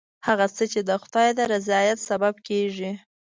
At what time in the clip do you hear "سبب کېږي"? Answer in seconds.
2.09-2.91